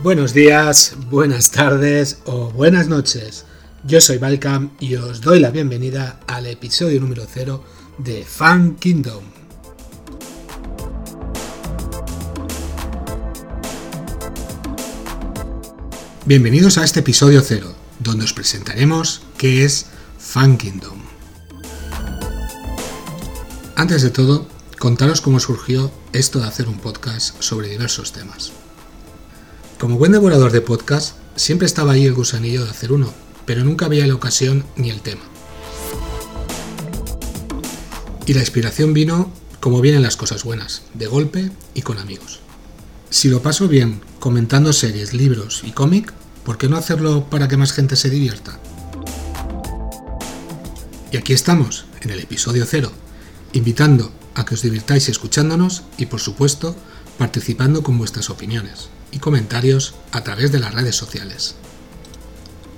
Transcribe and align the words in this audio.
Buenos 0.00 0.32
días, 0.32 0.94
buenas 1.10 1.50
tardes 1.50 2.18
o 2.24 2.52
buenas 2.52 2.86
noches. 2.86 3.44
Yo 3.82 4.00
soy 4.00 4.18
Balcam 4.18 4.70
y 4.78 4.94
os 4.94 5.20
doy 5.20 5.40
la 5.40 5.50
bienvenida 5.50 6.20
al 6.28 6.46
episodio 6.46 7.00
número 7.00 7.26
0 7.28 7.64
de 7.98 8.24
Fan 8.24 8.76
Kingdom. 8.76 9.24
Bienvenidos 16.26 16.78
a 16.78 16.84
este 16.84 17.00
episodio 17.00 17.42
0, 17.44 17.74
donde 17.98 18.24
os 18.24 18.32
presentaremos 18.32 19.22
qué 19.36 19.64
es 19.64 19.86
Fan 20.16 20.58
Kingdom. 20.58 21.00
Antes 23.74 24.02
de 24.02 24.10
todo, 24.10 24.46
contaros 24.78 25.20
cómo 25.20 25.40
surgió 25.40 25.90
esto 26.12 26.38
de 26.38 26.46
hacer 26.46 26.68
un 26.68 26.78
podcast 26.78 27.42
sobre 27.42 27.68
diversos 27.68 28.12
temas. 28.12 28.52
Como 29.78 29.96
buen 29.96 30.10
devorador 30.10 30.50
de 30.50 30.60
podcast, 30.60 31.14
siempre 31.36 31.66
estaba 31.66 31.92
ahí 31.92 32.04
el 32.04 32.12
gusanillo 32.12 32.64
de 32.64 32.70
hacer 32.70 32.90
uno, 32.90 33.14
pero 33.46 33.62
nunca 33.62 33.86
había 33.86 34.08
la 34.08 34.14
ocasión 34.16 34.64
ni 34.74 34.90
el 34.90 35.02
tema. 35.02 35.20
Y 38.26 38.34
la 38.34 38.40
inspiración 38.40 38.92
vino 38.92 39.30
como 39.60 39.80
vienen 39.80 40.02
las 40.02 40.16
cosas 40.16 40.42
buenas, 40.42 40.82
de 40.94 41.06
golpe 41.06 41.52
y 41.74 41.82
con 41.82 41.98
amigos. 41.98 42.40
Si 43.08 43.28
lo 43.28 43.40
paso 43.40 43.68
bien 43.68 44.00
comentando 44.18 44.72
series, 44.72 45.14
libros 45.14 45.62
y 45.64 45.70
cómic, 45.70 46.12
¿por 46.44 46.58
qué 46.58 46.68
no 46.68 46.76
hacerlo 46.76 47.30
para 47.30 47.46
que 47.46 47.56
más 47.56 47.70
gente 47.70 47.94
se 47.94 48.10
divierta? 48.10 48.58
Y 51.12 51.18
aquí 51.18 51.32
estamos, 51.34 51.84
en 52.00 52.10
el 52.10 52.18
episodio 52.18 52.66
cero, 52.66 52.90
invitando 53.52 54.10
a 54.34 54.44
que 54.44 54.54
os 54.54 54.62
divirtáis 54.62 55.08
escuchándonos 55.08 55.84
y 55.98 56.06
por 56.06 56.18
supuesto 56.18 56.74
participando 57.16 57.84
con 57.84 57.96
vuestras 57.96 58.28
opiniones 58.28 58.88
y 59.10 59.18
comentarios 59.18 59.94
a 60.12 60.22
través 60.22 60.52
de 60.52 60.60
las 60.60 60.74
redes 60.74 60.96
sociales. 60.96 61.54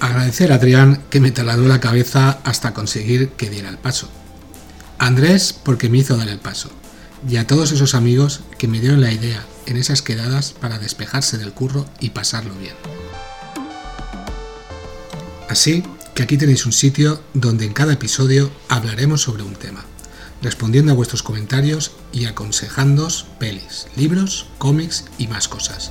Agradecer 0.00 0.52
a 0.52 0.56
Adrián 0.56 1.02
que 1.10 1.20
me 1.20 1.32
taladró 1.32 1.66
la 1.66 1.80
cabeza 1.80 2.38
hasta 2.44 2.72
conseguir 2.72 3.30
que 3.30 3.50
diera 3.50 3.68
el 3.68 3.78
paso. 3.78 4.08
A 4.98 5.06
Andrés 5.06 5.52
porque 5.52 5.88
me 5.88 5.98
hizo 5.98 6.16
dar 6.16 6.28
el 6.28 6.38
paso. 6.38 6.70
Y 7.28 7.36
a 7.36 7.46
todos 7.46 7.72
esos 7.72 7.94
amigos 7.94 8.42
que 8.58 8.68
me 8.68 8.80
dieron 8.80 9.00
la 9.00 9.12
idea 9.12 9.44
en 9.66 9.76
esas 9.76 10.02
quedadas 10.02 10.52
para 10.52 10.78
despejarse 10.78 11.36
del 11.36 11.52
curro 11.52 11.84
y 11.98 12.10
pasarlo 12.10 12.54
bien. 12.54 12.74
Así 15.48 15.82
que 16.14 16.22
aquí 16.22 16.36
tenéis 16.36 16.66
un 16.66 16.72
sitio 16.72 17.20
donde 17.34 17.64
en 17.64 17.72
cada 17.72 17.94
episodio 17.94 18.50
hablaremos 18.68 19.22
sobre 19.22 19.42
un 19.42 19.54
tema, 19.54 19.84
respondiendo 20.42 20.92
a 20.92 20.94
vuestros 20.94 21.22
comentarios 21.22 21.92
y 22.12 22.26
aconsejándoos 22.26 23.26
pelis, 23.38 23.86
libros, 23.96 24.46
cómics 24.58 25.04
y 25.18 25.26
más 25.26 25.48
cosas. 25.48 25.90